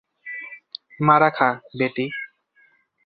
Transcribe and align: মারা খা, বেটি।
মারা 0.99 1.29
খা, 1.29 1.49
বেটি। 1.77 2.05